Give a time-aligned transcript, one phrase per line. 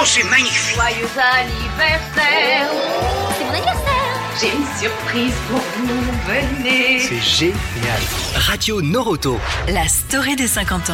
[0.00, 2.68] Oh, c'est magnifique Joyeux anniversaire
[3.36, 8.00] C'est mon anniversaire J'ai une surprise pour vous, venez C'est génial.
[8.36, 9.40] Radio Noroto.
[9.66, 10.92] La story des 50 ans.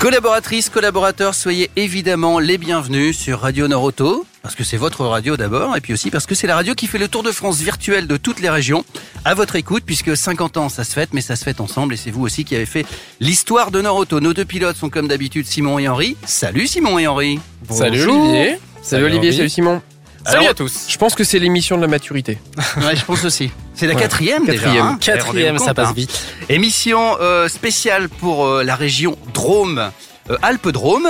[0.00, 5.76] Collaboratrices, collaborateurs, soyez évidemment les bienvenus sur Radio Noroto, parce que c'est votre radio d'abord,
[5.76, 8.06] et puis aussi parce que c'est la radio qui fait le tour de France virtuel
[8.06, 8.82] de toutes les régions,
[9.26, 11.96] à votre écoute, puisque 50 ans ça se fête, mais ça se fête ensemble, et
[11.98, 12.86] c'est vous aussi qui avez fait
[13.20, 14.20] l'histoire de Noroto.
[14.20, 16.16] Nos deux pilotes sont comme d'habitude Simon et Henri.
[16.24, 17.38] Salut Simon et Henri
[17.68, 18.58] Salut Olivier.
[18.80, 19.82] Salut Olivier, salut Simon.
[20.24, 20.86] Salut Alors, à tous.
[20.88, 22.38] Je pense que c'est l'émission de la maturité.
[22.76, 23.50] Ouais, je pense aussi.
[23.74, 24.00] C'est la Ouais.
[24.00, 24.62] quatrième, déjà.
[24.64, 24.86] Quatrième.
[24.86, 24.98] hein.
[25.00, 25.92] Quatrième, Rendez-vous ça passe hein.
[25.96, 26.22] vite.
[26.48, 29.90] Émission euh, spéciale pour euh, la région Drôme,
[30.30, 31.08] euh, Alpes-Drôme.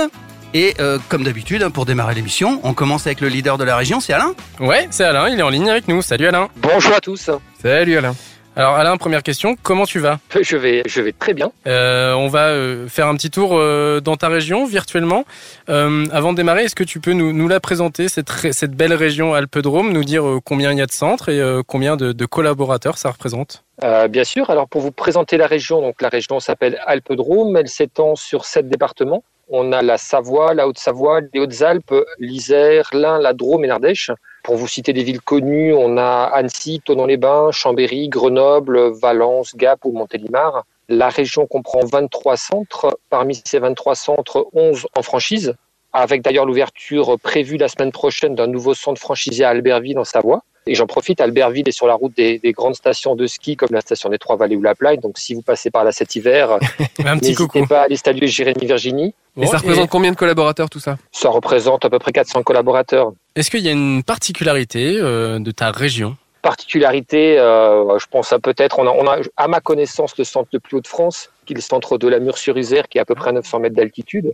[0.53, 3.77] Et euh, comme d'habitude, hein, pour démarrer l'émission, on commence avec le leader de la
[3.77, 4.33] région, c'est Alain.
[4.59, 6.01] Ouais, c'est Alain, il est en ligne avec nous.
[6.01, 6.49] Salut Alain.
[6.57, 7.29] Bonjour à tous.
[7.61, 8.13] Salut Alain.
[8.57, 10.19] Alors Alain, première question, comment tu vas?
[10.41, 11.51] Je vais, je vais très bien.
[11.67, 15.23] Euh, On va euh, faire un petit tour euh, dans ta région virtuellement.
[15.69, 19.33] Euh, avant de démarrer, est-ce que tu peux nous, nous la présenter, cette, belle région
[19.33, 23.11] Alpes-Drôme, nous dire combien il y a de centres et combien de, de collaborateurs ça
[23.11, 23.63] représente?
[23.83, 24.49] Euh, bien sûr.
[24.49, 27.55] Alors pour vous présenter la région, donc la région s'appelle Alpes-Drôme.
[27.55, 29.23] Elle s'étend sur sept départements.
[29.47, 34.11] On a la Savoie, la Haute-Savoie, les Hautes-Alpes, l'Isère, l'Ain, la Drôme et l'Ardèche.
[34.43, 39.91] Pour vous citer des villes connues, on a Annecy, Thonon-les-Bains, Chambéry, Grenoble, Valence, Gap ou
[39.91, 40.63] Montélimar.
[40.89, 42.99] La région comprend 23 centres.
[43.09, 45.53] Parmi ces 23 centres, 11 en franchise,
[45.93, 50.43] avec d'ailleurs l'ouverture prévue la semaine prochaine d'un nouveau centre franchisé à Albertville en Savoie.
[50.67, 53.69] Et j'en profite, Albertville est sur la route des, des grandes stations de ski comme
[53.71, 54.99] la station des Trois-Vallées ou la Plagne.
[54.99, 56.59] Donc si vous passez par là cet hiver,
[57.21, 59.15] n'hésitez pas à aller saluer Jérémy Virginie.
[59.37, 60.97] Et ça représente combien de collaborateurs tout ça?
[61.11, 63.13] Ça représente à peu près 400 collaborateurs.
[63.35, 66.17] Est-ce qu'il y a une particularité euh, de ta région?
[66.41, 70.49] Particularité, euh, je pense à peut-être, on a, on a, à ma connaissance, le centre
[70.51, 73.05] le plus haut de France, qui est le centre de la Mur-sur-Isère, qui est à
[73.05, 74.33] peu près à 900 mètres d'altitude.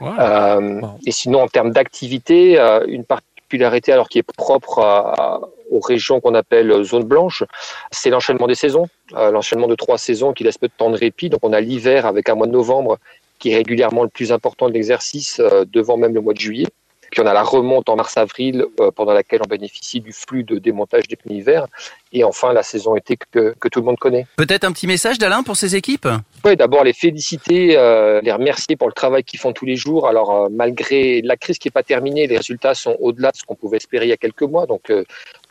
[0.00, 0.08] Wow.
[0.20, 0.90] Euh, Wow.
[1.06, 6.20] Et sinon, en termes d'activité, euh, une particularité alors qui est propre à- aux régions
[6.20, 7.42] qu'on appelle zone blanche,
[7.90, 8.86] c'est l'enchaînement des saisons,
[9.16, 11.30] euh, l'enchaînement de trois saisons qui laisse peu de temps de répit.
[11.30, 12.98] Donc on a l'hiver avec un mois de novembre
[13.40, 16.66] qui est régulièrement le plus important de l'exercice, euh, devant même le mois de juillet.
[17.10, 20.58] Puis on a la remonte en mars-avril, euh, pendant laquelle on bénéficie du flux de
[20.58, 21.66] démontage des pneus hiver.
[22.12, 24.26] Et enfin la saison été que, que tout le monde connaît.
[24.36, 26.08] Peut-être un petit message d'Alain pour ses équipes?
[26.44, 30.08] Oui, d'abord les féliciter, euh, les remercier pour le travail qu'ils font tous les jours.
[30.08, 33.44] Alors euh, malgré la crise qui n'est pas terminée, les résultats sont au-delà de ce
[33.44, 34.66] qu'on pouvait espérer il y a quelques mois.
[34.66, 34.92] Donc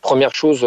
[0.02, 0.66] première chose,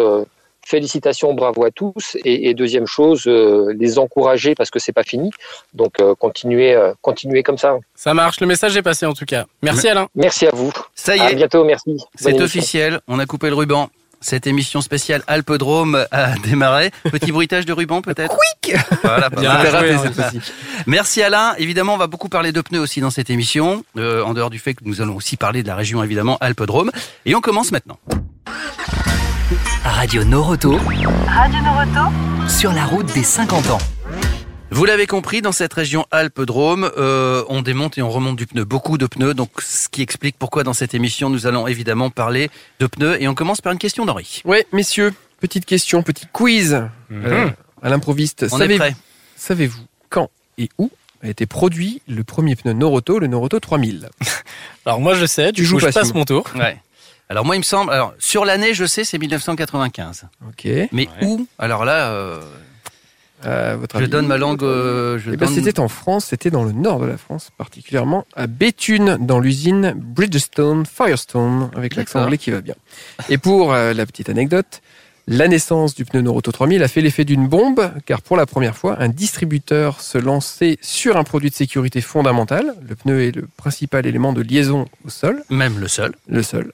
[0.64, 2.16] félicitations, bravo à tous.
[2.24, 5.30] Et, et deuxième chose, euh, les encourager parce que c'est pas fini.
[5.74, 7.76] Donc euh, continuez, euh, continuez comme ça.
[7.94, 9.46] Ça marche, le message est passé en tout cas.
[9.62, 10.08] Merci Alain.
[10.14, 10.72] Merci à vous.
[10.94, 11.96] Ça y À est, bientôt, merci.
[12.14, 13.90] C'est officiel, on a coupé le ruban.
[14.22, 16.90] Cette émission spéciale Alpes-Drôme a démarré.
[17.10, 18.36] Petit bruitage de ruban peut-être?
[18.62, 19.70] Quick Voilà, pas Bien mal.
[19.70, 20.42] joué, cette.
[20.86, 21.54] Merci Alain.
[21.56, 24.58] Évidemment, on va beaucoup parler de pneus aussi dans cette émission, euh, en dehors du
[24.58, 26.90] fait que nous allons aussi parler de la région évidemment Alpes-Drôme.
[27.24, 27.98] Et on commence maintenant.
[29.84, 30.76] Radio Noroto.
[30.76, 32.48] Radio Noroto.
[32.48, 33.78] Sur la route des 50 ans.
[34.70, 38.64] Vous l'avez compris, dans cette région Alpes-Drôme, euh, on démonte et on remonte du pneu,
[38.64, 42.50] beaucoup de pneus, donc ce qui explique pourquoi dans cette émission nous allons évidemment parler
[42.78, 43.20] de pneus.
[43.20, 44.42] Et on commence par une question d'Henri.
[44.44, 47.50] Ouais, messieurs, petite question, petit quiz euh,
[47.82, 48.46] à l'improviste.
[48.52, 48.96] On est Savez- prêt.
[49.36, 50.90] Savez-vous quand et où
[51.22, 54.08] a été produit le premier pneu Noroto, le Noroto 3000
[54.86, 56.44] Alors moi je sais, Tu joues je pas, passe mon tour.
[56.54, 56.78] Ouais.
[57.30, 60.24] Alors moi, il me semble, alors sur l'année, je sais, c'est 1995.
[60.48, 60.68] Ok.
[60.92, 61.46] Mais où?
[61.58, 62.40] Alors là, euh,
[63.46, 64.62] Euh, votre je avis donne ma langue.
[64.62, 68.26] euh, je Eh ben, C'était en France, c'était dans le nord de la France, particulièrement
[68.36, 72.74] à Béthune, dans l'usine Bridgestone Firestone, avec l'accent anglais qui va bien.
[73.30, 74.82] Et pour euh, la petite anecdote,
[75.26, 78.76] la naissance du pneu Noroto 3000 a fait l'effet d'une bombe, car pour la première
[78.76, 82.74] fois, un distributeur se lançait sur un produit de sécurité fondamental.
[82.86, 86.12] Le pneu est le principal élément de liaison au sol, Même le seul.
[86.28, 86.72] le seul,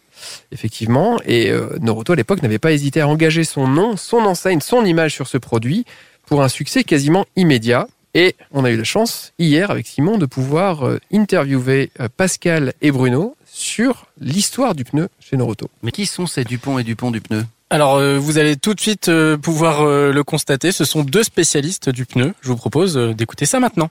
[0.53, 1.19] effectivement.
[1.27, 4.85] Et euh, Noroto, à l'époque, n'avait pas hésité à engager son nom, son enseigne, son
[4.85, 5.85] image sur ce produit
[6.27, 7.89] pour un succès quasiment immédiat.
[8.15, 12.73] Et on a eu la chance, hier, avec Simon, de pouvoir euh, interviewer euh, Pascal
[12.81, 15.69] et Bruno sur l'histoire du pneu chez Noroto.
[15.83, 17.45] Mais qui sont ces Dupont et Dupont du pneu?
[17.69, 21.25] Alors euh, vous allez tout de suite euh, pouvoir euh, le constater, ce sont deux
[21.25, 22.33] spécialistes du pneu.
[22.41, 23.89] Je vous propose euh, d'écouter ça maintenant.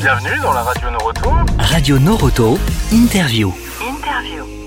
[0.00, 1.30] Bienvenue dans la radio Noroto.
[1.58, 2.58] Radio Noroto.
[2.90, 3.52] Interview.
[3.82, 4.61] Interview.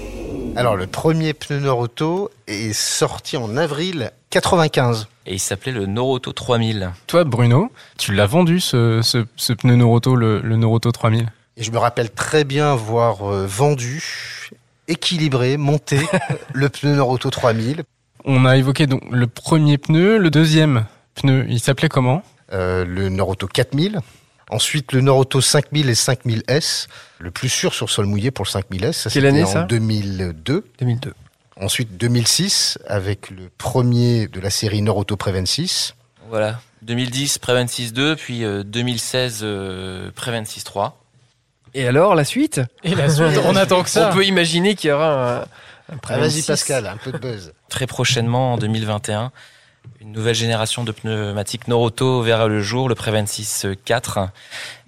[0.58, 5.08] Alors, le premier pneu Noroto est sorti en avril 95.
[5.26, 6.92] Et il s'appelait le Noroto 3000.
[7.08, 11.64] Toi Bruno, tu l'as vendu ce, ce, ce pneu Noroto, le, le Noroto 3000 Et
[11.64, 14.50] je me rappelle très bien avoir euh, vendu,
[14.88, 16.00] équilibré, monté
[16.54, 17.84] le pneu Noroto 3000.
[18.24, 20.86] On a évoqué donc le premier pneu, le deuxième
[21.16, 22.24] pneu, il s'appelait comment?
[22.54, 24.00] Euh, le Noroto 4000.
[24.50, 26.88] Ensuite, le Norauto 5000 et 5000S,
[27.20, 28.92] le plus sûr sur sol mouillé pour le 5000S.
[28.94, 30.66] Ça, Quelle c'était année, en ça 2002.
[30.80, 31.14] 2002.
[31.60, 35.96] Ensuite, 2006, avec le premier de la série Norauto Preven 6.
[36.30, 36.60] Voilà.
[36.82, 40.92] 2010, Preven 6.2, puis euh, 2016, euh, Preven 6.3.
[41.74, 42.62] Et alors, la suite?
[42.84, 44.10] Et la suite, on attend que ça.
[44.12, 45.46] On peut imaginer qu'il y aura un, un
[45.90, 46.48] Ah, Preven vas-y 6.
[46.48, 47.54] Pascal, un peu de buzz.
[47.70, 49.32] Très prochainement, en 2021,
[50.02, 54.30] une nouvelle génération de pneumatiques Noroto verra le jour, le Preven 6.4.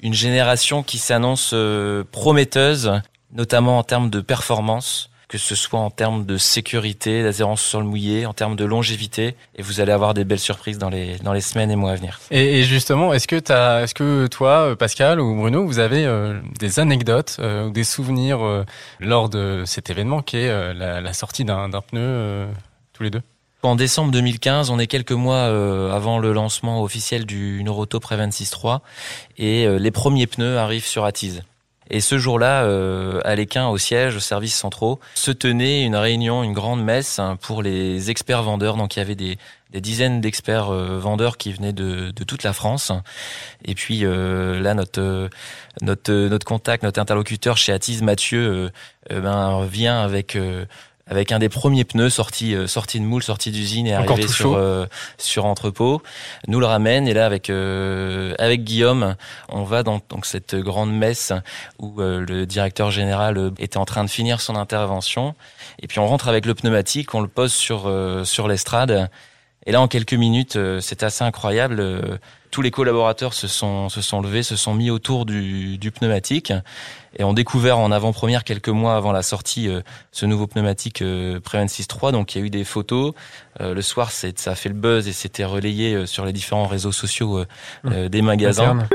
[0.04, 2.94] Une génération qui s'annonce euh, prometteuse,
[3.34, 7.86] notamment en termes de performance, que ce soit en termes de sécurité, d'adhérence sur le
[7.86, 9.36] mouillé, en termes de longévité.
[9.56, 11.96] Et vous allez avoir des belles surprises dans les, dans les semaines et mois à
[11.96, 12.20] venir.
[12.32, 16.40] Et, justement, est-ce que, t'as- est-ce que toi, euh, Pascal ou Bruno, vous avez euh,
[16.60, 18.64] des anecdotes euh, ou des souvenirs euh,
[19.02, 22.48] lors de cet événement qui est euh, la, la sortie d'un pneu euh,
[22.94, 23.22] tous les deux?
[23.64, 28.30] En décembre 2015, on est quelques mois euh, avant le lancement officiel du Noroto Preven
[28.30, 28.82] 6.3
[29.38, 31.44] et euh, les premiers pneus arrivent sur Attise.
[31.90, 36.44] Et ce jour-là, euh, à l'Équin, au siège, aux services centraux, se tenait une réunion,
[36.44, 38.76] une grande messe hein, pour les experts vendeurs.
[38.76, 39.38] Donc il y avait des,
[39.72, 42.92] des dizaines d'experts euh, vendeurs qui venaient de, de toute la France.
[43.64, 45.30] Et puis euh, là, notre
[45.82, 48.72] notre notre contact, notre interlocuteur chez Attise, Mathieu,
[49.10, 50.38] ben, vient avec
[51.10, 54.28] avec un des premiers pneus sortis euh, sortis de moule, sortis d'usine et Encore arrivé
[54.28, 54.86] sur euh,
[55.18, 56.02] sur entrepôt,
[56.48, 59.16] nous le ramène et là avec euh, avec Guillaume,
[59.50, 61.34] on va dans donc cette grande messe
[61.80, 65.36] où euh, le directeur général était en train de finir son intervention.
[65.80, 69.10] Et puis on rentre avec le pneumatique, on le pose sur euh, sur l'estrade.
[69.66, 71.82] Et là en quelques minutes, euh, c'est assez incroyable.
[72.52, 76.54] Tous les collaborateurs se sont se sont levés, se sont mis autour du, du pneumatique
[77.18, 81.40] et ont découvert en avant-première quelques mois avant la sortie euh, ce nouveau pneumatique euh,
[81.40, 82.12] Preven 6.3.
[82.12, 83.14] Donc il y a eu des photos.
[83.62, 86.34] Euh, le soir, c'est ça a fait le buzz et c'était relayé euh, sur les
[86.34, 87.46] différents réseaux sociaux euh,
[87.86, 88.64] euh, des magasins.
[88.72, 88.88] Interne.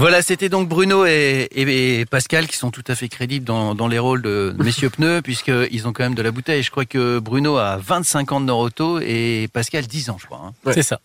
[0.00, 3.74] Voilà, c'était donc Bruno et, et- et Pascal qui sont tout à fait crédibles dans,
[3.74, 6.62] dans les rôles de messieurs pneus puisqu'ils ont quand même de la bouteille.
[6.62, 10.40] Je crois que Bruno a 25 ans de Norauto et Pascal 10 ans, je crois.
[10.46, 10.52] hein.
[10.64, 10.72] Ouais.
[10.72, 11.00] C'est ça.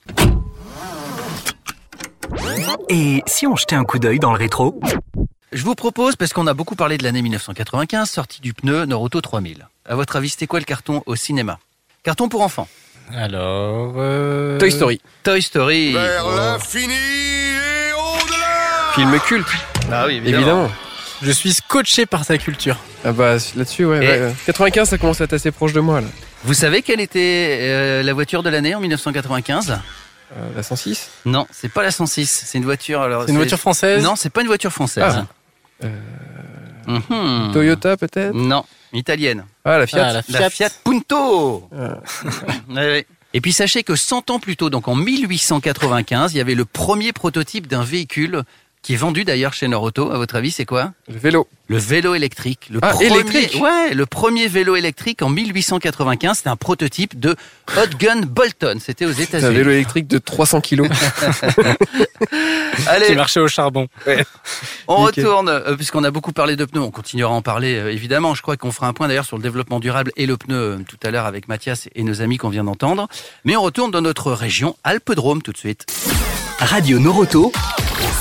[2.90, 4.80] Et si on jetait un coup d'œil dans le rétro?
[5.52, 9.22] Je vous propose, parce qu'on a beaucoup parlé de l'année 1995, sortie du pneu Norauto
[9.22, 9.68] 3000.
[9.88, 11.60] À votre avis, c'était quoi le carton au cinéma?
[12.04, 12.68] Carton pour enfants.
[13.16, 13.94] Alors.
[13.98, 15.02] euh, Toy Story.
[15.24, 15.94] Toy Story.
[15.94, 19.48] l'infini et au-delà Film culte,
[19.92, 20.72] Ah oui, évidemment.
[21.22, 22.78] Je suis scotché par ta culture.
[23.06, 24.34] Ah bah là-dessus, ouais, Et- ouais, ouais.
[24.46, 26.02] 95, ça commence à être assez proche de moi.
[26.02, 26.08] Là.
[26.44, 29.80] Vous savez quelle était euh, la voiture de l'année en 1995
[30.36, 32.44] Euh, la 106 Non, c'est pas la 106.
[32.48, 33.02] C'est une voiture.
[33.02, 35.04] Alors, C'est une voiture française Non, c'est pas une voiture française.
[35.18, 35.26] Ah.
[35.86, 35.90] Euh,
[36.86, 37.52] Mhm.
[37.54, 39.46] Toyota peut-être Non, italienne.
[39.64, 40.06] Ah, la Fiat.
[40.06, 40.70] Ah, la La Fiat.
[40.84, 41.70] Punto.
[41.74, 42.00] Ah.
[43.36, 46.66] Et puis sachez que 100 ans plus tôt, donc en 1895, il y avait le
[46.66, 48.44] premier prototype d'un véhicule
[48.84, 50.12] qui est vendu d'ailleurs chez Norauto.
[50.12, 51.48] À votre avis, c'est quoi Le vélo.
[51.68, 52.68] Le vélo électrique.
[52.70, 57.36] Le Ah, premier, électrique Ouais, le premier vélo électrique en 1895, c'était un prototype de
[57.78, 58.78] Hot Gun Bolton.
[58.80, 59.56] C'était aux C'est un États-Unis.
[59.56, 60.90] vélo électrique de 300 kilos.
[62.30, 63.88] Qui Allez, marchait au charbon.
[64.88, 65.26] on Nickel.
[65.26, 68.36] retourne, euh, puisqu'on a beaucoup parlé de pneus, on continuera à en parler euh, évidemment.
[68.36, 70.78] Je crois qu'on fera un point d'ailleurs sur le développement durable et le pneu euh,
[70.88, 73.08] tout à l'heure avec Mathias et nos amis qu'on vient d'entendre.
[73.46, 75.86] Mais on retourne dans notre région Alpes-Drôme tout de suite.
[76.60, 77.52] Radio Noroto,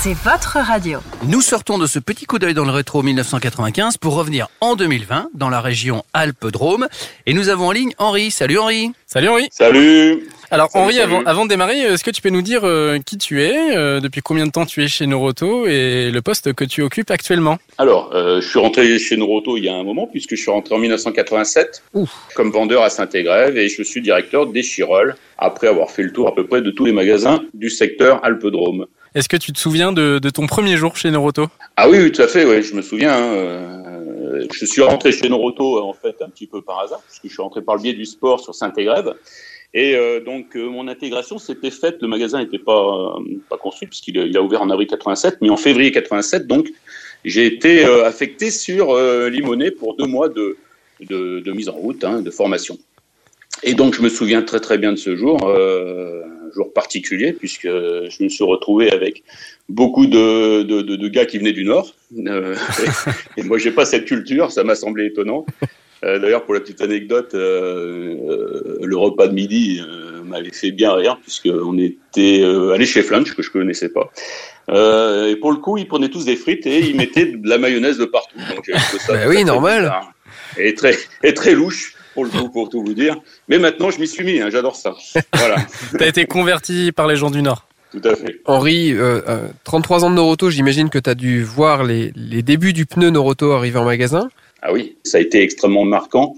[0.00, 1.00] C'est votre radio.
[1.25, 5.29] Nous sortons de ce petit coup d'œil dans le rétro 1995 pour revenir en 2020
[5.34, 6.89] dans la région Alpes-Drôme.
[7.27, 8.31] Et nous avons en ligne Henri.
[8.31, 8.93] Salut Henri.
[9.06, 9.48] Salut Henri.
[9.53, 11.15] Salut Alors Salut, Henri, salut.
[11.15, 14.01] avant, avant de démarrer, est-ce que tu peux nous dire euh, qui tu es, euh,
[14.01, 17.56] depuis combien de temps tu es chez Noroto et le poste que tu occupes actuellement?
[17.79, 20.51] Alors, euh, je suis rentré chez Noroto il y a un moment, puisque je suis
[20.51, 21.82] rentré en 1987
[22.35, 26.29] comme vendeur à Saint-Égrève et je suis directeur des Chirolles, après avoir fait le tour
[26.29, 28.85] à peu près de tous les magasins du secteur Alpes-Drôme.
[29.15, 31.47] Est-ce que tu te souviens de, de ton premier jour chez Noroto?
[31.79, 33.15] Ah oui, oui, tout à fait, oui, je me souviens.
[33.15, 37.01] hein, euh, je suis rentré chez Noroto, euh, en fait, un petit peu par hasard,
[37.06, 39.15] puisque je suis rentré par le biais du sport sur Saint-Égrève.
[39.74, 43.88] Et euh, donc, euh, mon intégration s'était faite, le magasin n'était pas, euh, pas construit,
[43.88, 46.69] puisqu'il a- ouvert en avril 87, mais en février 87, donc,
[47.24, 48.96] j'ai été euh, affecté sur
[49.31, 50.56] Limonest pour deux mois de,
[51.46, 52.79] mise en route, hein, de formation.
[53.62, 57.69] Et donc, je me souviens très très bien de ce jour, un jour particulier, puisque
[57.69, 59.22] je me suis retrouvé avec
[59.69, 61.94] beaucoup de, de, gars qui venaient du Nord.
[63.36, 65.46] Et moi, j'ai pas cette culture, ça m'a semblé étonnant.
[66.05, 70.73] Euh, D'ailleurs, pour la petite anecdote, euh, euh, le repas de midi euh, m'avait fait
[70.73, 74.11] bien rire, puisqu'on était euh, allé chez Flunch, que je connaissais pas.
[74.71, 77.59] Euh, et pour le coup, ils prenaient tous des frites et ils mettaient de la
[77.59, 78.39] mayonnaise de partout.
[78.55, 78.65] Donc,
[78.99, 79.82] ça Bah oui, très normal.
[79.82, 80.13] bizarre.
[80.59, 83.17] Et très, et très louche, pour le coup, pour tout vous dire.
[83.49, 84.94] Mais maintenant, je m'y suis mis, hein, j'adore ça.
[85.35, 85.56] Voilà.
[85.99, 87.67] T'as été converti par les gens du Nord.
[87.93, 88.41] Tout à fait.
[88.47, 92.43] Henri, euh, euh, 33 ans de Noroto, j'imagine que tu as dû voir les, les
[92.43, 94.31] débuts du pneu Noroto arriver en magasin.
[94.62, 96.36] Ah oui, ça a été extrêmement marquant.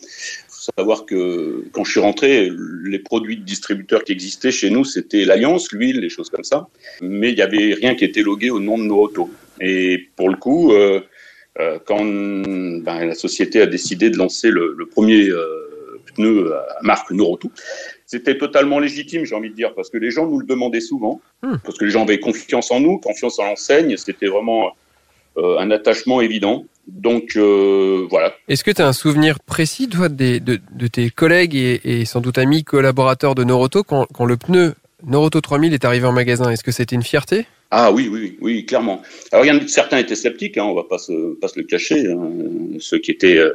[0.48, 2.50] faut savoir que quand je suis rentré,
[2.84, 6.68] les produits de distributeurs qui existaient chez nous, c'était l'Alliance, l'huile, les choses comme ça.
[7.02, 9.30] Mais il n'y avait rien qui était logué au nom de Noroto.
[9.60, 11.02] Et pour le coup, euh,
[11.60, 16.78] euh, quand ben, la société a décidé de lancer le, le premier euh, pneu à
[16.82, 17.50] marque Noroto,
[18.06, 21.20] c'était totalement légitime, j'ai envie de dire, parce que les gens nous le demandaient souvent,
[21.42, 21.56] Hmm.
[21.62, 24.72] parce que les gens avaient confiance en nous, confiance en l'enseigne, c'était vraiment
[25.36, 26.64] un attachement évident.
[26.88, 28.34] Donc euh, voilà.
[28.48, 32.04] Est-ce que tu as un souvenir précis, toi, des- de, de tes collègues et, et
[32.04, 34.74] sans doute amis collaborateurs de Noroto quand, quand le pneu
[35.06, 36.50] Noroto 3000 est arrivé en magasin?
[36.50, 37.46] Est-ce que c'était une fierté?
[37.70, 39.02] Ah oui, oui, oui, clairement.
[39.32, 41.58] Alors, il y en a, certains étaient sceptiques, hein, on va pas se, pas se
[41.58, 42.06] le cacher.
[42.06, 42.30] hein.
[42.78, 43.52] Ceux qui étaient euh,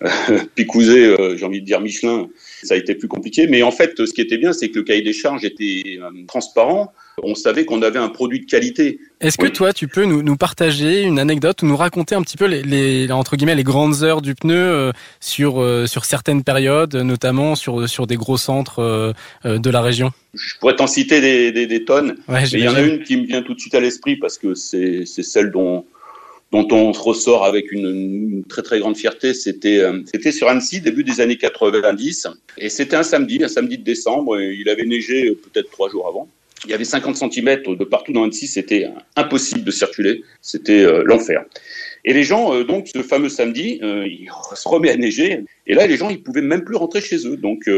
[0.54, 2.28] picousés, euh, j'ai envie de dire Michelin,
[2.62, 3.46] ça a été plus compliqué.
[3.46, 6.10] Mais en fait, ce qui était bien, c'est que le cahier des charges était euh,
[6.26, 6.92] transparent.
[7.22, 8.98] On savait qu'on avait un produit de qualité.
[9.20, 12.36] Est-ce que toi, tu peux nous, nous partager une anecdote ou nous raconter un petit
[12.36, 16.42] peu les, les entre guillemets les grandes heures du pneu euh, sur euh, sur certaines
[16.42, 19.12] périodes, notamment sur sur des gros centres euh,
[19.44, 20.10] euh, de la région?
[20.34, 22.16] Je pourrais t'en citer des, des, des tonnes.
[22.28, 24.16] Ouais, Mais il y en a une qui me vient tout de suite à l'esprit
[24.16, 25.84] parce que c'est c'est celle dont
[26.54, 29.34] dont on ressort avec une, une très très grande fierté.
[29.34, 32.28] C'était euh, c'était sur Annecy début des années 90
[32.58, 34.38] et c'était un samedi, un samedi de décembre.
[34.38, 36.28] et il avait neigé euh, peut-être trois jours avant.
[36.64, 38.46] Il y avait 50 cm de partout dans Annecy.
[38.46, 40.22] C'était impossible de circuler.
[40.40, 41.44] C'était euh, l'enfer.
[42.04, 45.44] Et les gens, euh, donc, ce fameux samedi, euh, il se remet à neiger.
[45.66, 47.36] Et là, les gens, ils pouvaient même plus rentrer chez eux.
[47.36, 47.68] Donc,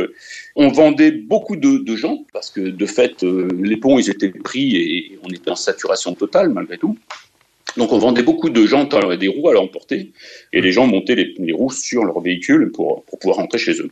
[0.55, 5.19] on vendait beaucoup de, gens parce que, de fait, les ponts, ils étaient pris et
[5.23, 6.97] on était en saturation totale malgré tout.
[7.77, 10.13] Donc, on vendait beaucoup de jantes et des roues à l'emporter.
[10.53, 13.81] Et les gens montaient les, les roues sur leur véhicule pour, pour pouvoir rentrer chez
[13.81, 13.91] eux.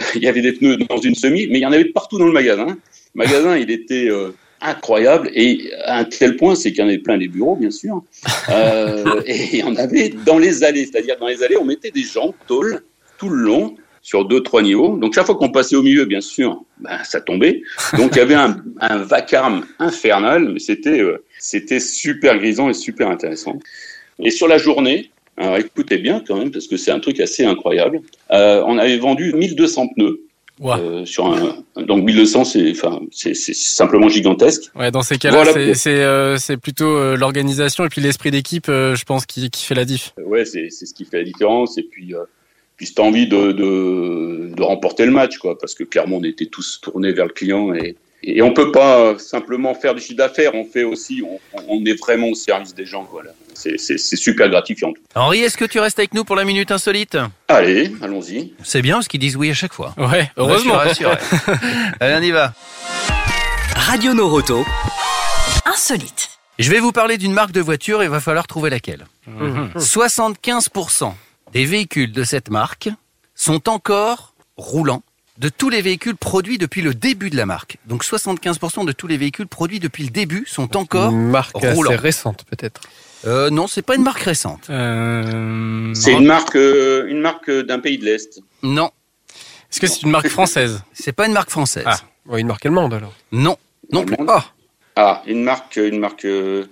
[0.14, 2.26] Il y avait des pneus dans une semi, mais il y en avait partout dans
[2.26, 2.76] le magasin.
[3.14, 6.88] Le magasin, il était euh, incroyable et à un tel point, c'est qu'il y en
[6.88, 8.02] avait plein les bureaux, bien sûr.
[8.50, 11.90] Euh, et il y en avait dans les allées, c'est-à-dire dans les allées, on mettait
[11.90, 12.82] des jantes tôles
[13.18, 14.96] tout le long sur deux, trois niveaux.
[14.96, 17.62] Donc chaque fois qu'on passait au milieu, bien sûr, ben, ça tombait.
[17.96, 22.74] Donc il y avait un, un vacarme infernal, mais c'était euh, c'était super grisant et
[22.74, 23.58] super intéressant.
[24.18, 27.44] Et sur la journée, alors écoutez bien quand même, parce que c'est un truc assez
[27.44, 28.00] incroyable,
[28.30, 30.20] euh, on avait vendu 1200 pneus.
[30.62, 34.70] Euh, sur un, donc 1200, c'est enfin, c'est simplement gigantesque.
[34.74, 35.52] Ouais, dans ces cas-là, Voilà.
[35.52, 39.64] c'est c'est euh, plutôt euh, l'organisation et puis l'esprit d'équipe, euh, je pense, qui qui
[39.64, 40.12] fait la diff.
[40.24, 41.78] Ouais, c'est c'est ce qui fait la différence.
[41.78, 42.14] Et puis,
[42.76, 46.46] puis cette envie de, de, de remporter le match, quoi, parce que clairement, on était
[46.46, 50.54] tous tournés vers le client et, et on peut pas simplement faire du chiffre d'affaires.
[50.54, 53.30] On fait aussi, on, on est vraiment au service des gens, voilà.
[53.54, 54.92] C'est super gratifiant.
[55.14, 57.18] Henri, est-ce que tu restes avec nous pour la minute insolite?
[57.48, 58.54] Allez, allons-y.
[58.62, 59.94] C'est bien parce qu'ils disent oui à chaque fois.
[59.98, 60.78] Ouais, heureusement.
[60.78, 61.56] Ouais, je suis rassuré.
[62.00, 62.54] Allez, on y va.
[63.74, 64.64] Radio Noroto.
[65.66, 66.30] Insolite.
[66.58, 69.06] Je vais vous parler d'une marque de voiture et il va falloir trouver laquelle.
[69.26, 69.72] Mhm.
[69.76, 71.12] 75%
[71.52, 72.88] des véhicules de cette marque
[73.34, 75.02] sont encore roulants
[75.40, 77.78] de tous les véhicules produits depuis le début de la marque.
[77.86, 81.90] Donc 75% de tous les véhicules produits depuis le début sont encore Une marque roulants.
[81.92, 82.82] assez récente, peut-être.
[83.26, 84.68] Euh, non, c'est pas une marque récente.
[84.70, 88.40] Euh, C'est une marque, euh, une marque d'un pays de l'Est.
[88.62, 88.90] Non,
[89.70, 90.82] Est-ce que c'est une marque française?
[90.92, 91.84] C'est pas une marque française.
[91.86, 91.98] Ah.
[92.26, 93.12] Ouais, une marque allemande, alors.
[93.32, 93.56] Non,
[93.92, 94.16] non plus.
[94.16, 94.42] Allemande.
[94.96, 96.66] Ah, une marque, une marque, euh,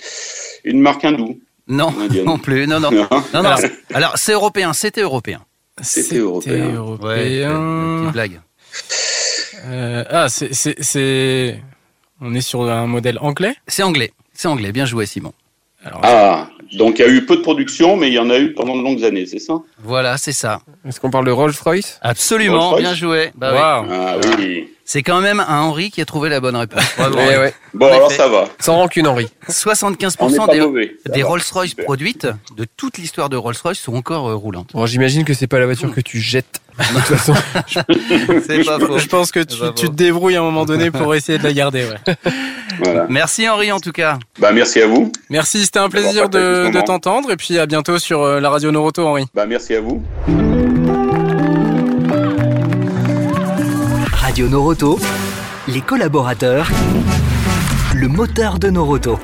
[0.64, 1.38] une marque hindoue.
[1.68, 2.24] Non, Indienne.
[2.24, 2.66] non plus.
[2.66, 2.90] Non, non.
[2.90, 3.06] Non.
[3.10, 3.38] Non, non.
[3.40, 4.72] Alors- c'est- Alors, c'est européen.
[4.72, 5.44] C'était européen.
[5.80, 6.74] C'était européen.
[6.74, 7.98] européen.
[8.00, 8.40] petite blague.
[9.66, 11.60] Euh, ah, c'est c'est c'est
[12.20, 13.54] on est sur un modèle anglais.
[13.66, 14.12] C'est anglais.
[14.32, 14.72] C'est anglais.
[14.72, 15.32] Bien joué, Simon.
[15.84, 18.38] Alors, Ah, donc il y a eu peu de production, mais il y en a
[18.38, 19.54] eu pendant de longues années, c'est ça?
[19.82, 20.60] Voilà, c'est ça.
[20.86, 21.98] Est-ce qu'on parle de Rolls-Royce?
[22.02, 22.76] Absolument.
[22.76, 23.30] Bien joué.
[23.36, 23.88] Bah oui.
[23.90, 24.68] Ah oui.
[24.90, 26.82] C'est quand même un Henri qui a trouvé la bonne réponse.
[26.96, 27.52] Bravo, Eh ouais.
[27.74, 28.48] Bon, alors ça va.
[28.58, 29.28] Sans rancune, Henri.
[29.46, 30.96] On n'est 75% pas des, mauvais.
[31.22, 32.26] Rolls-Royce produites
[32.56, 34.70] de toute l'histoire de Rolls-Royce sont encore euh, roulantes.
[34.72, 36.62] Bon, j'imagine que c'est pas la voiture que tu jettes.
[36.78, 37.34] De toute façon.
[38.46, 38.98] C'est pas faux.
[38.98, 41.84] Je pense que tu, te débrouilles à un moment donné pour essayer de la garder.
[41.84, 42.14] Ouais.
[42.80, 43.06] Voilà.
[43.08, 44.20] Merci Henri en tout cas.
[44.38, 45.10] Bah, merci à vous.
[45.30, 49.04] Merci, c'était un plaisir de, t'entendre et puis à bientôt sur euh, la radio Noroto,
[49.04, 49.24] Henri.
[49.34, 50.00] Bah, merci à vous.
[54.38, 55.00] Radio Noroto.
[55.66, 56.70] Les collaborateurs.
[57.92, 59.18] Le moteur de Noroto.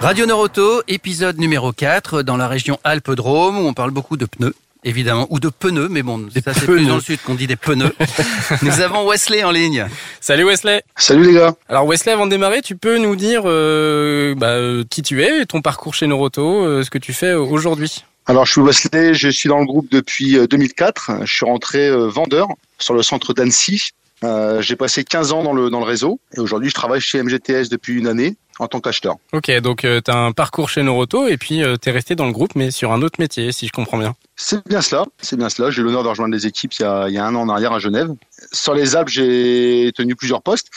[0.00, 4.54] Radio Noroto, épisode numéro 4 dans la région Alpes-Drôme où on parle beaucoup de pneus.
[4.84, 7.56] Évidemment, ou de pneus, mais bon, ça c'est plus dans le sud qu'on dit des
[7.56, 7.92] pneus.
[8.62, 9.88] Nous avons Wesley en ligne.
[10.20, 10.84] Salut Wesley.
[10.94, 11.56] Salut les gars.
[11.68, 15.44] Alors Wesley, avant de démarrer, tu peux nous dire euh, bah, euh, qui tu es,
[15.44, 18.04] ton parcours chez Noroto, euh, ce que tu fais aujourd'hui?
[18.28, 21.24] Alors je suis Wesley, je suis dans le groupe depuis euh, 2004.
[21.24, 22.46] Je suis rentré euh, vendeur
[22.78, 23.92] sur le centre d'Annecy
[24.24, 27.22] Euh, j'ai passé 15 ans dans le, dans le réseau et aujourd'hui je travaille chez
[27.22, 29.14] MGTS depuis une année en tant qu'acheteur.
[29.32, 32.16] Ok, donc euh, tu as un parcours chez Noroto et puis euh, tu es resté
[32.16, 34.16] dans le groupe mais sur un autre métier si je comprends bien.
[34.34, 35.70] C'est bien cela, c'est bien cela.
[35.70, 37.42] J'ai eu l'honneur de rejoindre les équipes il y, a, il y a un an
[37.42, 38.10] en arrière à Genève.
[38.52, 40.68] Sur les Alpes, j'ai tenu plusieurs postes.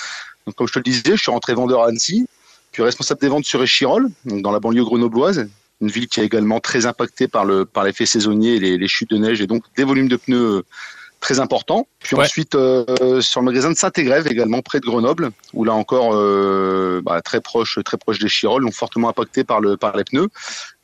[0.45, 2.27] Donc, comme je te le disais, je suis rentré vendeur à Annecy,
[2.71, 5.47] puis responsable des ventes sur Échirol, donc dans la banlieue grenobloise,
[5.81, 9.09] une ville qui est également très impactée par le par l'effet saisonnier les, les chutes
[9.09, 10.65] de neige et donc des volumes de pneus euh,
[11.19, 11.87] très importants.
[11.99, 12.23] Puis Ouais.
[12.25, 17.01] ensuite euh, sur le magasin de Saint-Égrève également près de Grenoble, où là encore euh,
[17.05, 20.29] bah, très proche très proche des Chirol, donc fortement impacté par le par les pneus.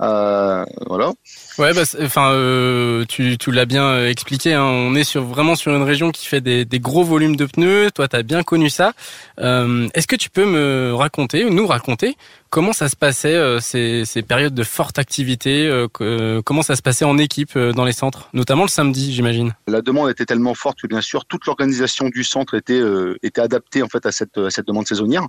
[0.02, 1.12] Euh, voilà.
[1.58, 4.54] Ouais, bah, enfin, euh, tu, tu l'as bien euh, expliqué.
[4.54, 7.46] Hein, on est sur vraiment sur une région qui fait des, des gros volumes de
[7.46, 7.90] pneus.
[7.92, 8.94] Toi, tu as bien connu ça.
[9.40, 12.16] Euh, Est-ce que tu peux me raconter, ou nous raconter,
[12.52, 16.76] comment ça se passait euh, ces, ces périodes de forte activité euh, euh, Comment ça
[16.76, 19.56] se passait en équipe dans les centres, notamment le samedi, j'imagine?
[19.68, 22.82] La demande était tellement forte que bien sûr toute l'organisation du centre était
[23.24, 25.26] était adaptée en fait à cette à cette demande saisonnière,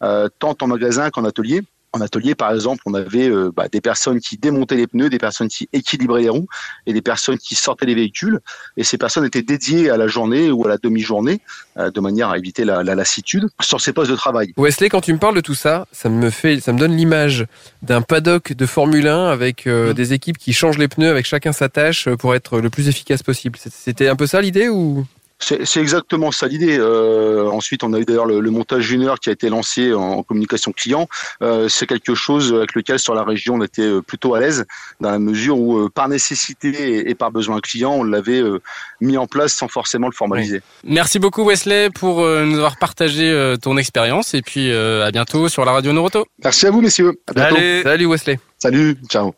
[0.00, 1.62] tant en magasin qu'en atelier.
[1.92, 5.18] En atelier, par exemple, on avait euh, bah, des personnes qui démontaient les pneus, des
[5.18, 6.46] personnes qui équilibraient les roues
[6.86, 8.38] et des personnes qui sortaient les véhicules.
[8.76, 11.40] Et ces personnes étaient dédiées à la journée ou à la demi-journée,
[11.78, 14.52] euh, de manière à éviter la, la lassitude sur ces postes de travail.
[14.56, 17.46] Wesley, quand tu me parles de tout ça, ça me fait, ça me donne l'image
[17.82, 21.52] d'un paddock de Formule 1 avec euh, des équipes qui changent les pneus, avec chacun
[21.52, 23.58] sa tâche pour être le plus efficace possible.
[23.58, 25.04] C'était un peu ça l'idée ou?
[25.42, 26.76] C'est exactement ça l'idée.
[26.78, 30.00] Euh, ensuite, on a eu d'ailleurs le, le montage junior qui a été lancé en,
[30.00, 31.08] en communication client.
[31.42, 34.66] Euh, c'est quelque chose avec lequel sur la région on était euh, plutôt à l'aise
[35.00, 38.60] dans la mesure où euh, par nécessité et, et par besoin client, on l'avait euh,
[39.00, 40.60] mis en place sans forcément le formaliser.
[40.84, 45.10] Merci beaucoup Wesley pour euh, nous avoir partagé euh, ton expérience et puis euh, à
[45.10, 46.26] bientôt sur la radio Noroto.
[46.44, 47.14] Merci à vous messieurs.
[47.28, 47.56] À bientôt.
[47.56, 47.82] Allez.
[47.82, 48.38] Salut Wesley.
[48.58, 48.96] Salut.
[49.08, 49.32] Ciao.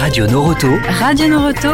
[0.00, 0.68] Radio Noroto.
[1.00, 1.72] Radio Noroto,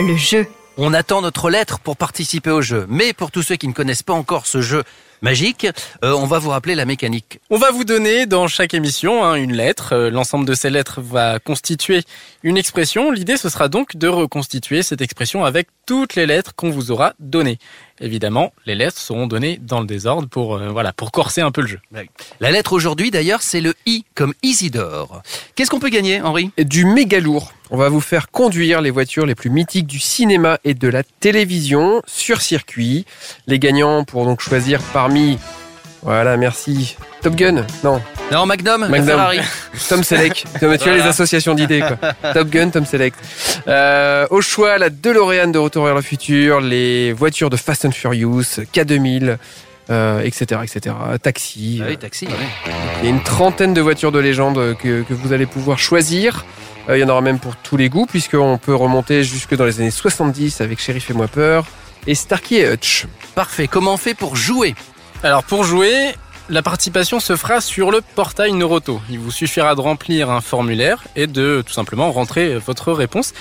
[0.00, 0.46] le jeu.
[0.80, 2.86] On attend notre lettre pour participer au jeu.
[2.88, 4.84] Mais pour tous ceux qui ne connaissent pas encore ce jeu
[5.22, 5.66] magique,
[6.04, 7.40] euh, on va vous rappeler la mécanique.
[7.50, 9.92] On va vous donner dans chaque émission hein, une lettre.
[9.92, 12.04] Euh, L'ensemble de ces lettres va constituer
[12.44, 13.10] une expression.
[13.10, 17.14] L'idée, ce sera donc de reconstituer cette expression avec toutes les lettres qu'on vous aura
[17.18, 17.58] données.
[18.00, 21.60] Évidemment, les lettres seront données dans le désordre pour euh, voilà pour corser un peu
[21.60, 21.80] le jeu.
[22.40, 25.22] La lettre aujourd'hui, d'ailleurs, c'est le I comme Isidore.
[25.54, 26.50] Qu'est-ce qu'on peut gagner, Henri?
[26.58, 27.52] Du méga lourd.
[27.70, 31.02] On va vous faire conduire les voitures les plus mythiques du cinéma et de la
[31.02, 33.04] télévision sur circuit.
[33.46, 35.38] Les gagnants pourront donc choisir parmi.
[36.02, 36.96] Voilà, merci.
[37.22, 38.00] Top Gun Non.
[38.30, 39.06] Non, Magnum, Magnum.
[39.06, 39.40] Ferrari.
[39.88, 40.44] Tom Selleck.
[40.60, 41.08] Comme tu as les Voilà.
[41.10, 42.12] associations d'idées, quoi.
[42.34, 43.14] Top Gun, Tom Selleck.
[43.66, 47.90] Euh, au choix, la DeLorean de Retour vers le futur, les voitures de Fast and
[47.90, 49.38] Furious, K2000,
[49.90, 50.94] euh, etc., etc.
[51.22, 51.80] Taxi.
[51.82, 52.26] Ah oui, taxi.
[52.26, 52.32] ouais.
[53.00, 56.44] Il y a une trentaine de voitures de légende que, que vous allez pouvoir choisir.
[56.88, 59.64] Euh, il y en aura même pour tous les goûts, puisqu'on peut remonter jusque dans
[59.64, 61.64] les années 70 avec Sheriff et moi peur
[62.06, 63.06] et Starkey et Hutch.
[63.34, 63.66] Parfait.
[63.66, 64.74] Comment on fait pour jouer?
[65.22, 66.14] Alors pour jouer,
[66.48, 69.00] la participation se fera sur le portail Noroto.
[69.10, 73.32] Il vous suffira de remplir un formulaire et de tout simplement rentrer votre réponse.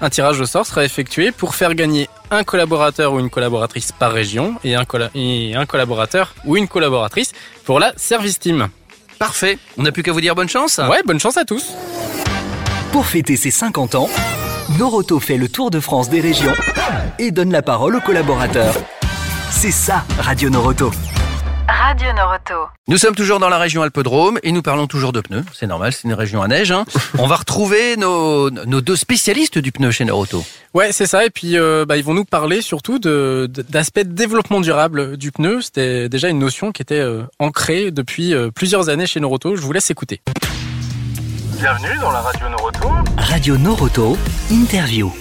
[0.00, 4.12] Un tirage au sort sera effectué pour faire gagner un collaborateur ou une collaboratrice par
[4.12, 7.32] région et un, colla- et un collaborateur ou une collaboratrice
[7.64, 8.68] pour la service team.
[9.18, 9.58] Parfait.
[9.78, 10.78] On n'a plus qu'à vous dire bonne chance.
[10.78, 11.72] Ouais, bonne chance à tous.
[12.92, 14.10] Pour fêter ses 50 ans,
[14.78, 16.52] Noroto fait le tour de France des régions
[17.18, 18.74] et donne la parole aux collaborateurs.
[19.50, 20.90] C'est ça, Radio Noroto.
[21.86, 22.54] Radio Noroto.
[22.88, 25.44] Nous sommes toujours dans la région Alpes-Drôme et nous parlons toujours de pneus.
[25.52, 26.72] C'est normal, c'est une région à neige.
[26.72, 26.86] hein.
[27.18, 30.42] On va retrouver nos, nos deux spécialistes du pneu chez Noroto.
[30.72, 31.26] Ouais, c'est ça.
[31.26, 35.30] Et puis, euh, bah, ils vont nous parler surtout de- d'aspects de développement durable du
[35.30, 35.60] pneu.
[35.60, 39.54] C'était déjà une notion qui était euh, ancrée depuis euh, plusieurs années chez Noroto.
[39.54, 40.22] Je vous laisse écouter.
[41.58, 42.88] Bienvenue dans la radio Noroto.
[43.18, 44.16] Radio Noroto,
[44.50, 45.12] interview.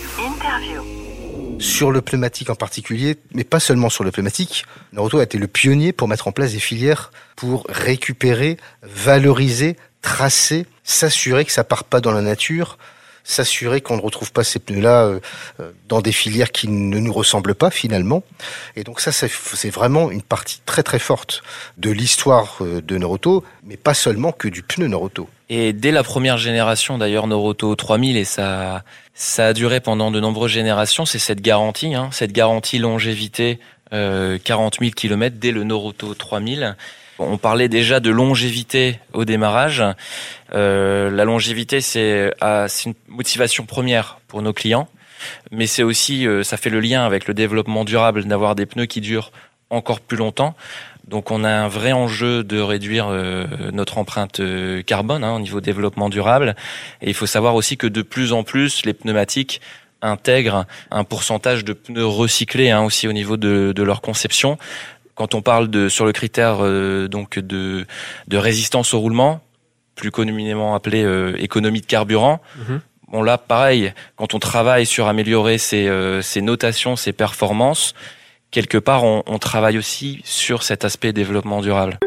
[1.60, 5.48] Sur le pneumatique en particulier, mais pas seulement sur le pneumatique, Noroto a été le
[5.48, 11.84] pionnier pour mettre en place des filières pour récupérer, valoriser, tracer, s'assurer que ça part
[11.84, 12.78] pas dans la nature,
[13.24, 15.20] s'assurer qu'on ne retrouve pas ces pneus-là euh,
[15.60, 18.24] euh, dans des filières qui ne nous ressemblent pas finalement.
[18.76, 21.44] Et donc ça, c'est vraiment une partie très très forte
[21.78, 25.30] de l'histoire euh, de Noroto, mais pas seulement que du pneu Noroto.
[25.50, 28.84] Et dès la première génération, d'ailleurs, Noroto 3000, et ça,
[29.14, 33.60] ça a duré pendant de nombreuses générations, c'est cette garantie, hein, cette garantie longévité
[33.94, 36.76] euh, 40 000 km dès le Noroto 3000.
[37.20, 39.84] On parlait déjà de longévité au démarrage.
[40.54, 44.88] Euh, la longévité, c'est ah, c'est une motivation première pour nos clients,
[45.52, 48.88] mais c'est aussi, euh, ça fait le lien avec le développement durable, d'avoir des pneus
[48.88, 49.32] qui durent
[49.70, 50.56] encore plus longtemps.
[51.08, 54.42] Donc on a un vrai enjeu de réduire euh, notre empreinte
[54.86, 56.56] carbone hein, au niveau développement durable.
[57.02, 59.62] Et il faut savoir aussi que de plus en plus les pneumatiques
[60.02, 64.58] intègrent un pourcentage de pneus recyclés hein, aussi au niveau de leur conception.
[65.16, 67.86] Quand on parle de sur le critère euh, donc de,
[68.28, 69.42] de résistance au roulement,
[69.96, 72.82] plus communément appelé euh, économie de carburant, Mhm.
[73.10, 77.94] bon là pareil, quand on travaille sur améliorer ses, euh, ses notations, ses performances,
[78.50, 82.00] quelque part on, on travaille aussi sur cet aspect développement durable.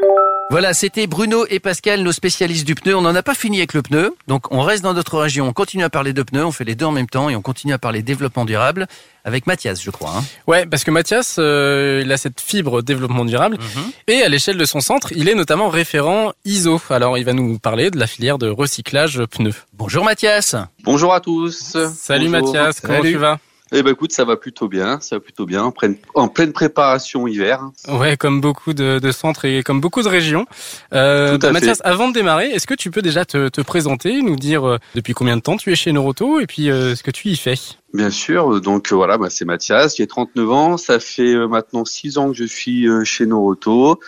[0.49, 2.95] Voilà, c'était Bruno et Pascal, nos spécialistes du pneu.
[2.97, 5.53] On n'en a pas fini avec le pneu, donc on reste dans notre région, on
[5.53, 7.73] continue à parler de pneus, on fait les deux en même temps et on continue
[7.73, 8.87] à parler développement durable
[9.25, 10.13] avec Mathias, je crois.
[10.17, 10.25] hein.
[10.47, 13.91] Ouais, parce que Mathias, euh, il a cette fibre développement durable Mhm.
[14.07, 16.81] et à l'échelle de son centre, il est notamment référent ISO.
[16.91, 19.55] Alors, il va nous parler de la filière de recyclage pneus.
[19.73, 20.55] Bonjour Mathias.
[20.85, 21.77] Bonjour à tous.
[21.93, 22.53] Salut Bonjour.
[22.55, 23.13] Mathias, comment Salut.
[23.13, 23.39] tu vas?
[23.73, 26.53] Eh ben écoute, ça va plutôt bien, ça va plutôt bien, en pleine, en pleine
[26.53, 27.63] préparation hiver.
[27.89, 30.47] Ouais, comme beaucoup de, de centres et comme beaucoup de régions.
[30.93, 34.65] Euh, Mathias, avant de démarrer, est-ce que tu peux déjà te, te présenter, nous dire
[34.65, 37.29] euh, depuis combien de temps tu es chez Noroto et puis euh, ce que tu
[37.29, 37.55] y fais?
[37.93, 42.29] Bien sûr, donc voilà, bah, c'est Mathias, j'ai 39 ans, ça fait maintenant 6 ans
[42.29, 43.99] que je suis chez Noroto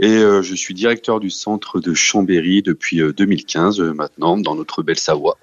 [0.00, 4.82] et je suis directeur du centre de Chambéry depuis euh, 2015 euh, maintenant dans notre
[4.82, 5.38] belle Savoie.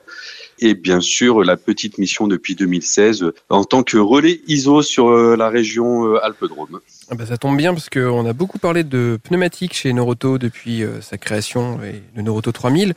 [0.59, 5.09] Et bien sûr, la petite mission depuis 2016 euh, en tant que relais ISO sur
[5.09, 6.79] euh, la région euh, Alpes-Drôme.
[7.09, 10.83] Ah bah, ça tombe bien parce qu'on a beaucoup parlé de pneumatiques chez Noroto depuis
[11.01, 12.95] sa création et le Noroto 3000.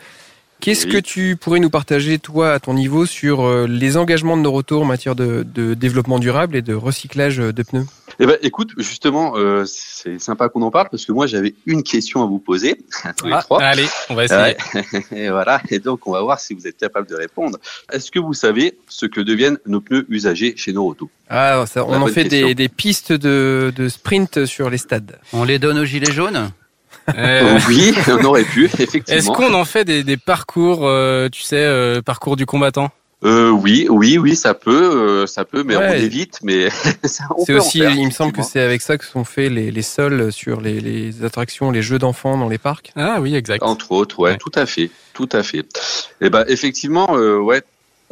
[0.61, 0.92] Qu'est-ce Oui.
[0.92, 4.81] que tu pourrais nous partager, toi, à ton niveau, sur euh, les engagements de Noroto
[4.83, 7.87] en matière de, de développement durable et de recyclage euh, de pneus?
[8.18, 11.85] Eh ben, écoute, justement, euh, c'est sympa qu'on en parle parce que moi j'avais une
[11.85, 13.62] question à vous poser à tous les Ah, trois.
[13.62, 14.57] Allez, on va essayer.
[14.75, 14.83] Ouais.
[15.12, 15.62] et voilà.
[15.71, 17.59] Et donc on va voir si vous êtes capable de répondre.
[17.92, 21.09] Est-ce que vous savez ce que deviennent nos pneus usagés chez Noroto?
[21.29, 25.21] Ah, ça, on en fait des, des pistes de, de sprint sur les stades.
[25.33, 26.51] On les donne aux gilets jaunes?
[27.16, 29.05] Euh, Oui, on aurait pu effectivement.
[29.18, 32.90] Est-ce qu'on en fait des, des parcours, euh, tu sais, euh, parcours du combattant?
[33.25, 35.88] Euh, oui, oui, oui, ça peut, euh, ça peut, mais Ouais.
[35.90, 36.38] on évite.
[36.44, 36.68] Mais
[37.05, 39.83] C'est aussi, faire, il me semble que c'est avec ça que sont faits les, les
[39.83, 42.92] sols sur les, les attractions, les jeux d'enfants dans les parcs.
[42.94, 43.64] Ah oui, exact.
[43.64, 44.37] Entre autres, ouais, Ouais.
[44.37, 45.66] tout à fait, tout à fait.
[46.21, 47.62] Et ben effectivement, euh, ouais,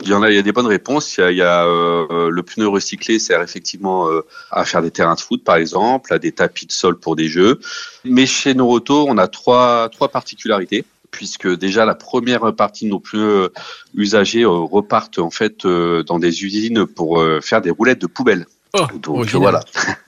[0.02, 1.18] il y en a, il y a des bonnes réponses.
[1.18, 5.20] Il y a, euh, le pneu recyclé sert effectivement euh, à faire des terrains de
[5.20, 7.60] foot, par exemple, à des tapis de sol pour des jeux.
[8.04, 10.84] Mais chez Noroto, on a trois trois particularités.
[11.12, 13.48] Puisque déjà la première partie de nos pneus euh,
[13.94, 18.44] usagés repartent en fait dans des usines pour faire des roulettes de poubelle.
[18.74, 19.40] Oh, Donc original.
[19.42, 19.60] voilà.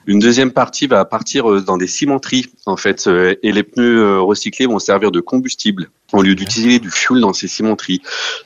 [0.07, 4.03] Une deuxième partie va partir euh, dans des cimenteries en fait, euh, et les pneus
[4.03, 8.01] euh, recyclés vont servir de combustible au lieu d'utiliser du fuel dans ces cimenteries.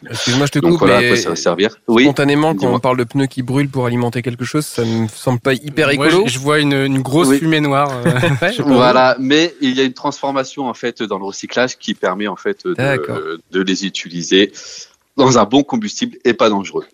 [0.09, 1.77] Excuse-moi, je te Donc coupe, voilà à mais quoi ça va servir.
[1.89, 2.05] Oui.
[2.05, 5.41] spontanément, quand on parle de pneus qui brûlent pour alimenter quelque chose, ça me semble
[5.41, 6.25] pas hyper Moi, écolo.
[6.27, 7.39] je, je vois une, une grosse Oui.
[7.39, 7.91] fumée noire.
[8.07, 8.49] euh.
[8.67, 12.37] Voilà, mais il y a une transformation en fait dans le recyclage qui permet en
[12.37, 14.53] fait de les utiliser
[15.17, 16.87] dans un bon combustible et pas dangereux.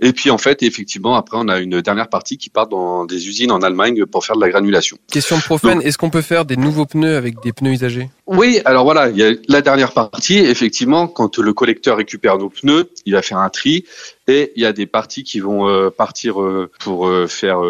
[0.00, 3.28] Et puis en fait, effectivement, après on a une dernière partie qui part dans des
[3.28, 4.98] usines en Allemagne pour faire de la granulation.
[5.10, 8.08] Question de profane, est-ce qu'on peut faire des nouveaux pneus avec des pneus usagés?
[8.26, 12.50] Oui, alors voilà, il y a la dernière partie, effectivement, quand le collecteur récupère nos
[12.50, 13.84] pneus, il va faire un tri
[14.26, 17.60] et il y a des parties qui vont euh, partir euh, pour euh, faire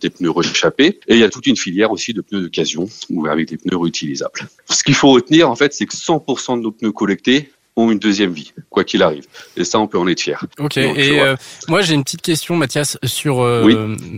[0.00, 3.26] des pneus réchappés et il y a toute une filière aussi de pneus d'occasion ou
[3.26, 4.48] avec des pneus réutilisables.
[4.68, 7.98] Ce qu'il faut retenir en fait, c'est que 100% de nos pneus collectés ont une
[7.98, 9.26] deuxième vie, quoi qu'il arrive.
[9.56, 10.44] Et ça, on peut en être fier.
[10.58, 10.78] Ok.
[10.78, 11.36] Donc, et euh,
[11.68, 13.76] moi, j'ai une petite question, Mathias, sur, euh, Oui.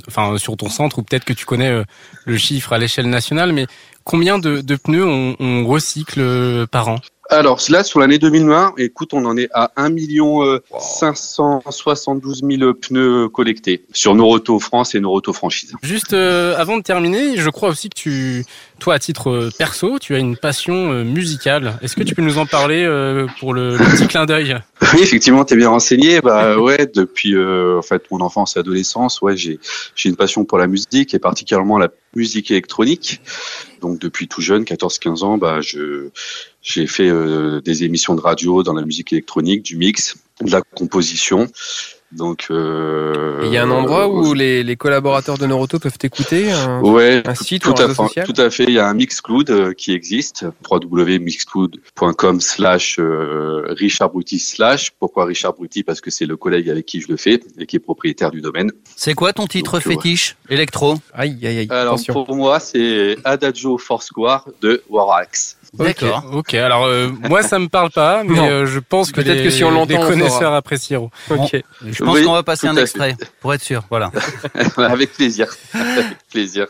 [0.08, 1.84] enfin, sur ton centre, ou peut-être que tu connais euh,
[2.24, 3.66] le chiffre à l'échelle nationale, mais
[4.02, 6.98] combien de, de pneus on, on recycle par an?
[7.30, 12.74] Alors là, sur l'année 2020, écoute, on en est à 1 million euh, 572 000
[12.74, 15.72] pneus collectés sur Noroto France et Noroto Franchise.
[15.82, 18.44] Juste euh, avant de terminer, je crois aussi que tu,
[18.78, 21.78] toi, à titre euh, perso, tu as une passion euh, musicale.
[21.80, 24.56] Est-ce que tu peux nous en parler euh, pour le, le petit clin d'œil?
[24.92, 26.20] Oui, effectivement, t'es bien renseigné.
[26.20, 29.58] Bah ouais, depuis euh, en fait mon enfance et adolescence, ouais, j'ai
[29.96, 33.20] j'ai une passion pour la musique et particulièrement la musique électronique.
[33.80, 36.10] Donc depuis tout jeune, 14-15 ans, bah je
[36.64, 40.62] j'ai fait euh, des émissions de radio dans la musique électronique, du mix, de la
[40.62, 41.46] composition.
[42.12, 46.52] Donc euh, Il y a un endroit où les, les collaborateurs de Noroto peuvent t'écouter
[46.52, 48.64] un, Ouais, un site tout ou un à réseau fait, social tout à fait.
[48.64, 54.92] Il y a un Mixcloud euh, qui existe, www.mixcloud.com slash euh, Richard Bruty slash.
[54.92, 57.76] Pourquoi Richard Bruty Parce que c'est le collègue avec qui je le fais et qui
[57.76, 58.70] est propriétaire du domaine.
[58.96, 59.96] C'est quoi ton titre Donc, euh, ouais.
[59.96, 61.66] fétiche Électro Aïe, aïe, aïe.
[61.70, 62.24] Alors Attention.
[62.24, 65.56] pour moi, c'est Adagio Foursquare de Warax.
[65.78, 66.24] D'accord.
[66.32, 66.54] Ok, ok.
[66.54, 69.50] alors euh, moi ça me parle pas, mais euh, je pense que Peut-être les, que
[69.50, 70.56] si on l'entend, les on connaisseurs saura.
[70.56, 71.10] apprécieront.
[71.28, 71.62] Bon, Ok.
[71.86, 72.82] Je pense Oui, qu'on va passer un fait.
[72.82, 73.82] extrait, pour être sûr.
[73.90, 74.10] Voilà.
[74.76, 75.46] Avec plaisir.
[75.74, 76.66] Avec plaisir.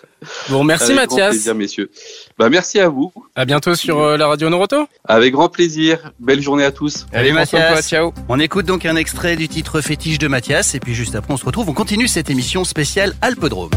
[0.48, 1.30] Bon, merci Avec grand Mathias.
[1.30, 1.90] plaisir, messieurs.
[2.38, 3.12] Bah, merci à vous.
[3.36, 4.86] À bientôt sur euh, la radio Noroto.
[5.06, 6.12] Avec grand plaisir.
[6.18, 7.06] Belle journée à tous.
[7.12, 7.72] Allez, Mathias.
[7.72, 8.14] toi, ciao.
[8.28, 11.36] On écoute donc un extrait du titre fétiche de Mathias et puis juste après on
[11.36, 11.68] se retrouve.
[11.68, 13.70] On continue cette émission spéciale Alpedrome.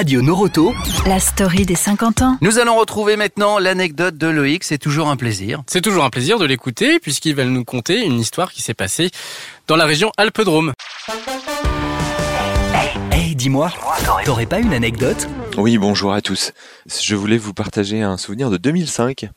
[0.00, 0.72] Radio Noroto.
[1.04, 2.38] La story des 50 ans.
[2.40, 4.64] Nous allons retrouver maintenant l'anecdote de Loïc.
[4.64, 5.62] C'est toujours un plaisir.
[5.66, 9.10] C'est toujours un plaisir de l'écouter puisqu'il va nous conter une histoire qui s'est passée
[9.66, 10.72] dans la région Alpes-Drôme.
[13.12, 13.70] Hey, dis-moi,
[14.24, 15.28] t'aurais pas une anecdote?
[15.58, 16.54] Oui, bonjour à tous.
[16.86, 19.28] Je voulais vous partager un souvenir de 2005.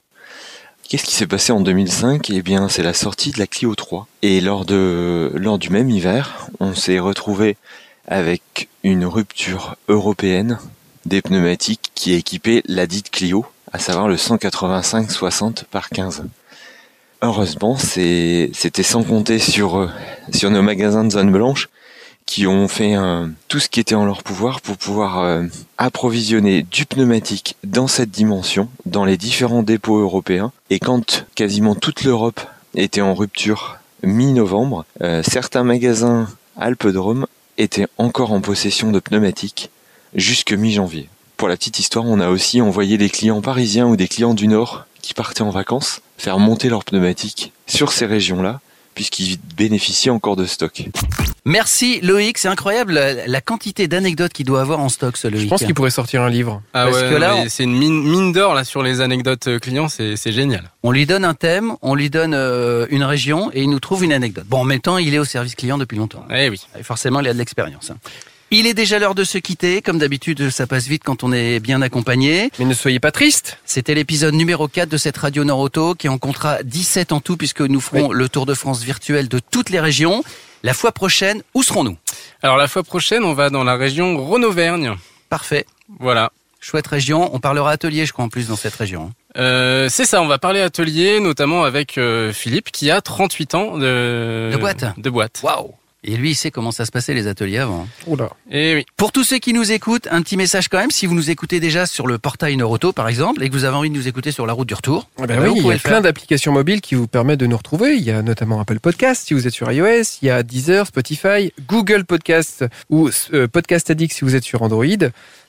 [0.87, 4.07] Qu'est-ce qui s'est passé en 2005 Eh bien, c'est la sortie de la Clio 3.
[4.21, 7.57] Et lors, de, lors du même hiver, on s'est retrouvé
[8.07, 10.59] avec une rupture européenne
[11.05, 16.23] des pneumatiques qui équipait la dite Clio, à savoir le 185-60 par 15.
[17.21, 19.89] Heureusement, c'était sans compter sur, euh,
[20.49, 21.69] nos magasins de zone blanche
[22.25, 22.95] qui ont fait
[23.47, 25.43] tout ce qui était en leur pouvoir pour pouvoir euh,
[25.77, 30.51] approvisionner du pneumatique dans cette dimension, dans les différents dépôts européens.
[30.69, 32.39] Et quand quasiment toute l'Europe
[32.75, 37.25] était en rupture mi-novembre, euh, certains magasins Alpes-Drôme
[37.57, 39.69] étaient encore en possession de pneumatiques
[40.15, 41.09] jusque mi-janvier.
[41.37, 44.47] Pour la petite histoire, on a aussi envoyé des clients parisiens ou des clients du
[44.47, 48.61] Nord qui partaient en vacances faire monter leurs pneumatiques sur ces régions-là,
[48.95, 50.85] puisqu'ils bénéficiaient encore de stock.
[51.45, 55.43] Merci Loïc, c'est incroyable la, quantité d'anecdotes qu'il doit avoir en stock ce Loïc.
[55.43, 56.61] Je pense qu'il pourrait sortir un livre.
[56.73, 59.47] Ah Parce ouais, que là, on- c'est une mine, mine d'or là sur les anecdotes
[59.47, 60.71] euh, clients, c'est c'est génial.
[60.83, 64.03] On lui donne un thème, on lui donne euh, une région et il nous trouve
[64.05, 64.45] une anecdote.
[64.47, 66.25] Bon, en même temps, il est au service client depuis longtemps.
[66.33, 66.61] Eh oui.
[66.79, 67.91] Et forcément, il a de l'expérience.
[67.91, 67.97] hein.
[68.55, 69.81] Il est déjà l'heure de se quitter.
[69.81, 72.51] Comme d'habitude, ça passe vite quand on est bien accompagné.
[72.59, 73.57] Mais ne soyez pas triste.
[73.65, 77.35] C'était l'épisode numéro 4 de cette radio Nord Auto qui en comptera 17 en tout
[77.35, 80.23] puisque nous ferons le Tour de France virtuel de toutes les régions.
[80.61, 81.97] La fois prochaine, où serons-nous?
[82.43, 84.93] Alors la fois prochaine, on va dans la région Rhône-Auvergne.
[85.29, 85.65] Parfait.
[85.99, 86.31] Voilà.
[86.59, 87.33] Chouette région.
[87.35, 89.05] On parlera atelier, je crois, en plus, dans cette région.
[89.05, 89.13] hein.
[89.35, 93.77] Euh, c'est ça, on va parler atelier, notamment avec euh, Philippe qui a 38 ans
[93.79, 94.85] de, De boîte.
[94.97, 95.41] De boîte.
[95.43, 97.83] Waouh Et lui, il sait comment ça se passait les ateliers avant.
[97.83, 97.87] hein.
[98.07, 98.29] Oula.
[98.51, 98.85] Et oui.
[98.97, 100.91] Pour tous ceux qui nous écoutent, un petit message quand même.
[100.91, 103.75] Si vous nous écoutez déjà sur le portail Neuroto, par exemple, et que vous avez
[103.75, 105.71] envie de nous écouter sur la route du retour, Eh ben eh ben, oui, vous
[105.71, 107.95] il y a plein d'applications mobiles qui vous permettent de nous retrouver.
[107.95, 110.87] Il y a notamment Apple Podcast si vous êtes sur iOS, il y a Deezer,
[110.87, 114.85] Spotify, Google Podcast ou euh, Podcast Addict si vous êtes sur Android.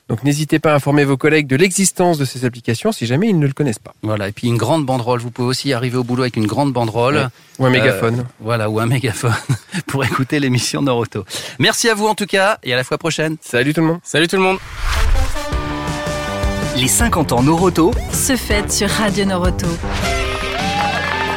[0.07, 3.39] Donc n'hésitez pas à informer vos collègues de l'existence de ces applications si jamais ils
[3.39, 3.93] ne le connaissent pas.
[4.03, 5.19] Voilà, et puis une grande banderole.
[5.19, 7.15] Vous pouvez aussi arriver au boulot avec une grande banderole.
[7.15, 7.25] Ouais.
[7.57, 8.19] Ou un mégaphone.
[8.19, 9.33] Euh, voilà, ou un mégaphone
[9.87, 11.25] pour écouter l'émission Neuroto.
[11.57, 13.37] Merci à vous en tout cas et à la fois prochaine.
[13.41, 13.99] Salut tout le monde.
[14.03, 14.59] Salut tout le monde.
[16.77, 19.67] Les 50 ans Noroto, Se fête sur Radio Noroto.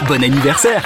[0.08, 0.84] bon anniversaire